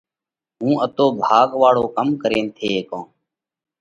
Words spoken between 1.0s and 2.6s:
گھڻو ڀاڳ واۯو ڪم ڪرينَ